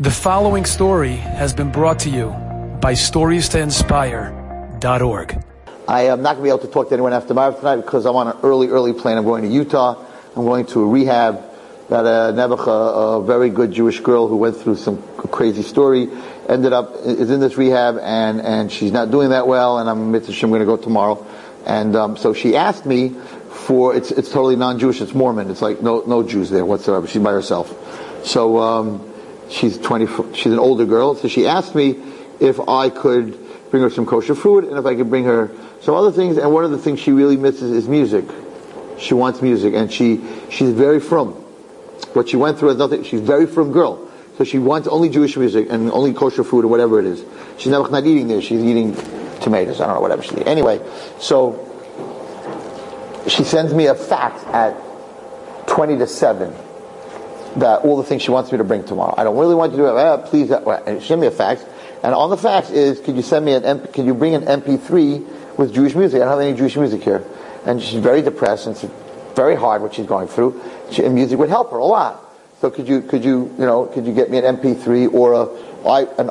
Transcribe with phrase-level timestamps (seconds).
[0.00, 2.28] The following story has been brought to you
[2.80, 5.44] by StoriesToInspire.org.
[5.88, 8.06] I am not going to be able to talk to anyone after tomorrow tonight because
[8.06, 9.18] I'm on an early, early plane.
[9.18, 10.00] I'm going to Utah.
[10.36, 11.42] I'm going to a rehab.
[11.88, 16.08] Got a Nebuchadnezzar, a very good Jewish girl who went through some crazy story.
[16.48, 19.80] Ended up is in this rehab and and she's not doing that well.
[19.80, 21.26] And I'm I'm going to go tomorrow.
[21.66, 23.16] And um, so she asked me
[23.50, 25.00] for it's it's totally non-Jewish.
[25.00, 25.50] It's Mormon.
[25.50, 27.08] It's like no no Jews there whatsoever.
[27.08, 27.74] She's by herself.
[28.24, 28.60] So.
[28.60, 29.07] Um,
[29.50, 32.00] she's 20, she's an older girl, so she asked me
[32.40, 33.38] if I could
[33.70, 36.36] bring her some kosher food and if I could bring her some other things.
[36.36, 38.24] And one of the things she really misses is music.
[38.98, 41.32] She wants music, and she she's very frum.
[42.14, 43.04] What she went through is nothing.
[43.04, 46.68] She's very frum girl, so she wants only Jewish music and only kosher food or
[46.68, 47.24] whatever it is.
[47.58, 48.42] She's never not eating there.
[48.42, 48.94] She's eating
[49.40, 49.80] tomatoes.
[49.80, 50.48] I don't know whatever she's eating.
[50.48, 50.80] Anyway,
[51.20, 51.64] so
[53.28, 54.76] she sends me a fax at
[55.68, 56.52] twenty to seven
[57.56, 59.14] that all the things she wants me to bring tomorrow.
[59.16, 59.96] I don't really want you to do it.
[59.96, 61.64] Uh, please, uh, send me a fax.
[62.02, 64.42] And on the fax is, could you send me an MP, can you bring an
[64.42, 66.20] MP3 with Jewish music?
[66.22, 67.24] I don't have any Jewish music here.
[67.64, 68.86] And she's very depressed and it's
[69.34, 70.60] very hard what she's going through.
[70.90, 72.24] She, and music would help her a lot.
[72.60, 75.44] So could you, could you, you know, could you get me an MP3 or a,
[76.18, 76.28] an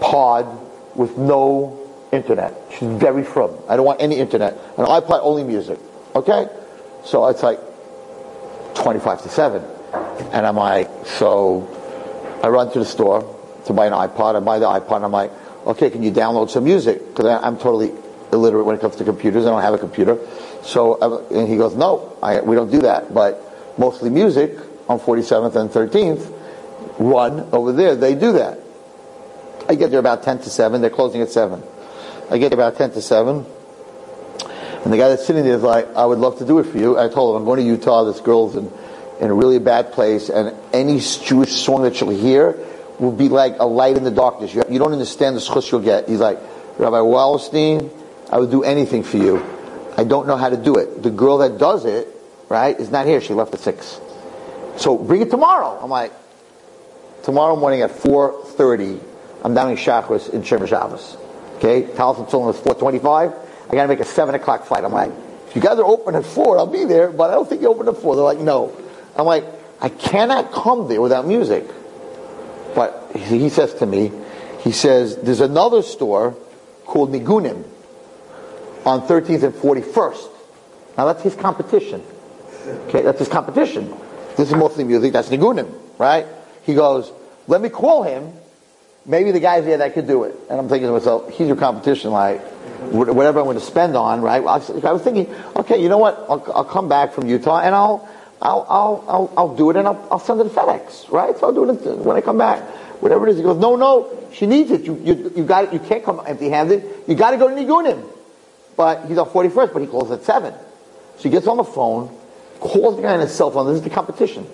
[0.00, 0.60] iPod
[0.94, 1.80] with no
[2.12, 2.54] internet?
[2.70, 3.56] She's very frum.
[3.68, 4.54] I don't want any internet.
[4.76, 5.78] An iPod only music.
[6.14, 6.48] Okay?
[7.04, 7.58] So it's like,
[8.84, 9.64] 25 to 7.
[10.32, 11.66] And I'm like, so
[12.42, 13.22] I run to the store
[13.64, 14.36] to buy an iPod.
[14.36, 15.32] I buy the iPod and I'm like,
[15.66, 17.00] okay, can you download some music?
[17.08, 17.92] Because I'm totally
[18.30, 19.46] illiterate when it comes to computers.
[19.46, 20.18] I don't have a computer.
[20.62, 23.14] So, uh, and he goes, no, I, we don't do that.
[23.14, 23.40] But
[23.78, 24.52] mostly music
[24.86, 26.30] on 47th and 13th
[26.98, 27.96] run over there.
[27.96, 28.58] They do that.
[29.66, 30.82] I get there about 10 to 7.
[30.82, 31.62] They're closing at 7.
[32.30, 33.46] I get there about 10 to 7.
[34.84, 36.76] And the guy that's sitting there is like, I would love to do it for
[36.76, 36.98] you.
[36.98, 38.04] I told him, I'm going to Utah.
[38.04, 38.70] This girl's in,
[39.18, 40.28] in a really bad place.
[40.28, 42.58] And any Jewish song that you'll hear
[42.98, 44.54] will be like a light in the darkness.
[44.54, 46.06] You, you don't understand the schus you'll get.
[46.06, 46.38] He's like,
[46.78, 47.90] Rabbi Wallerstein,
[48.30, 49.42] I would do anything for you.
[49.96, 51.02] I don't know how to do it.
[51.02, 52.08] The girl that does it,
[52.50, 53.22] right, is not here.
[53.22, 54.00] She left at 6.
[54.76, 55.78] So bring it tomorrow.
[55.80, 56.12] I'm like,
[57.22, 59.00] tomorrow morning at 4.30,
[59.44, 61.16] I'm down in Shachris in Shomer Shabbos.
[61.56, 61.84] Okay?
[61.84, 63.32] Tefillin is 425.
[63.70, 64.84] I got to make a seven o'clock flight.
[64.84, 65.12] I'm like,
[65.48, 67.68] if you guys are open at four, I'll be there, but I don't think you
[67.68, 68.16] open at four.
[68.16, 68.76] They're like, no.
[69.16, 69.44] I'm like,
[69.80, 71.64] I cannot come there without music.
[72.74, 74.10] But he says to me,
[74.60, 76.36] he says, there's another store
[76.84, 77.64] called Nigunim
[78.84, 80.30] on 13th and 41st.
[80.96, 82.02] Now that's his competition.
[82.88, 83.94] Okay, that's his competition.
[84.36, 86.26] This is mostly music, that's Nigunim, right?
[86.64, 87.12] He goes,
[87.46, 88.32] let me call him.
[89.06, 90.34] Maybe the guy's there that could do it.
[90.48, 92.40] And I'm thinking to myself, he's your competition, like,
[92.90, 94.42] whatever I'm going to spend on, right?
[94.42, 96.24] I was thinking, okay, you know what?
[96.28, 98.08] I'll, I'll come back from Utah and I'll,
[98.40, 101.36] I'll, I'll, I'll, I'll do it and I'll, I'll send it to FedEx, right?
[101.36, 102.62] So I'll do it when I come back.
[103.00, 103.36] Whatever it is.
[103.36, 104.82] He goes, no, no, she needs it.
[104.82, 105.72] You, you, you got it.
[105.72, 106.84] You can't come empty handed.
[107.06, 108.10] You got to go to Nigunim.
[108.76, 110.54] But he's on 41st, but he calls at 7.
[111.16, 112.08] So he gets on the phone,
[112.60, 113.66] calls the guy on his cell phone.
[113.66, 114.46] This is the competition.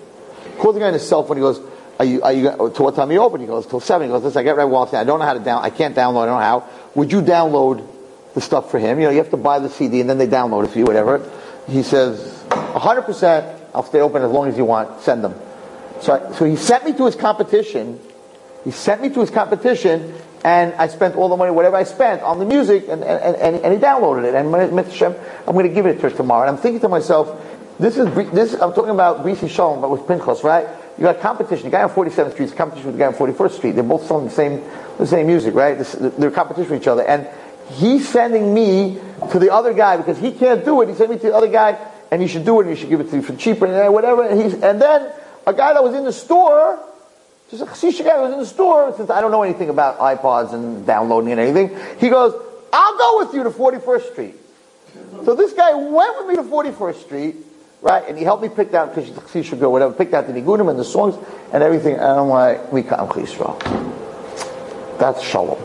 [0.57, 1.37] Calls the guy on his cell phone.
[1.37, 1.59] He goes,
[2.01, 3.41] are you, are you, oh, to what time are you open?
[3.41, 4.07] He goes, till 7.
[4.07, 4.97] He goes, listen, I get right walking.
[4.97, 6.69] I don't know how to down, I can't download, I don't know how.
[6.95, 7.87] Would you download
[8.33, 8.99] the stuff for him.
[8.99, 10.85] You know, you have to buy the CD and then they download it for you,
[10.85, 11.29] whatever.
[11.67, 15.35] He says, 100%, I'll stay open as long as you want, send them.
[16.01, 17.99] So, I, so he sent me to his competition.
[18.63, 22.23] He sent me to his competition and I spent all the money, whatever I spent,
[22.23, 24.33] on the music, and, and, and, and he downloaded it.
[24.33, 26.47] And I'm going to give it to her tomorrow.
[26.47, 27.39] And I'm thinking to myself,
[27.77, 30.67] this is, this, I'm talking about Brisi Shalom, but with Pinchas, right?
[31.01, 31.65] You got competition.
[31.65, 33.71] The guy on 47th Street is competition with the guy on 41st Street.
[33.71, 34.61] They're both selling the same,
[34.99, 35.73] the same music, right?
[35.79, 37.01] They're competition with each other.
[37.01, 37.27] And
[37.71, 38.99] he's sending me
[39.31, 40.89] to the other guy because he can't do it.
[40.89, 41.75] He sent me to the other guy,
[42.11, 43.91] and he should do it, and he should give it to you for cheaper, and
[43.91, 44.27] whatever.
[44.27, 45.11] And, he's, and then
[45.47, 46.77] a guy that was in the store,
[47.49, 50.53] just a Chasisha guy was in the store, since I don't know anything about iPods
[50.53, 52.39] and downloading and anything, he goes,
[52.71, 54.35] I'll go with you to 41st Street.
[55.25, 57.37] So this guy went with me to 41st Street,
[57.81, 60.85] right, and he helped me pick out, go, whatever, picked out the Nigunim and the
[60.85, 61.15] songs
[61.51, 63.57] and everything, and I'm like, we come Chisra.
[64.97, 65.59] That's Shalom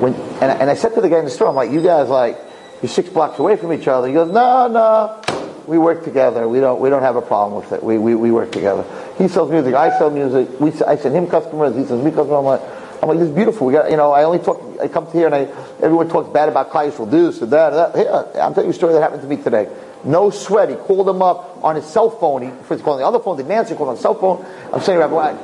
[0.00, 2.08] when, and, and I said to the guy in the store, I'm like, you guys
[2.08, 2.38] like,
[2.82, 4.08] you're six blocks away from each other.
[4.08, 5.22] He goes, no, no,
[5.66, 6.48] we work together.
[6.48, 7.82] We don't, we don't have a problem with it.
[7.82, 8.84] We, we, we work together.
[9.18, 9.74] He sells music.
[9.74, 10.58] I sell music.
[10.58, 11.76] We, I send him customers.
[11.76, 12.38] He sends me customers.
[12.38, 12.62] I'm like,
[13.02, 13.66] I'm like, this is beautiful.
[13.66, 15.40] We got, you know, I only talk, I come to here and I,
[15.82, 18.36] everyone talks bad about Klal Yisrael, this and that, and that.
[18.36, 19.68] I'm telling you a story that happened to me today.
[20.04, 20.68] No sweat.
[20.68, 22.42] He called him up on his cell phone.
[22.42, 24.44] He first called on the other phone, didn't answer, called on his cell phone.
[24.72, 25.36] I'm saying, Rabbi,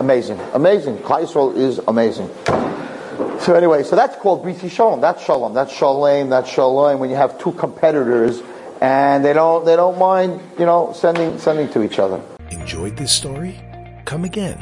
[0.00, 0.40] amazing.
[0.54, 0.98] Amazing.
[0.98, 2.30] Yisrael is amazing.
[3.40, 5.00] So anyway, so that's called Brisi Shalom.
[5.00, 5.54] That's Shalom.
[5.54, 6.28] That's Shalom.
[6.30, 6.98] That's Shalom.
[6.98, 8.42] When you have two competitors
[8.80, 12.20] and they don't they don't mind, you know, sending sending to each other.
[12.50, 13.58] Enjoyed this story?
[14.04, 14.58] Come again.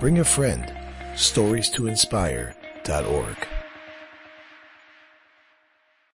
[0.00, 0.77] Bring a friend.
[1.18, 3.57] Stories to inspire.org.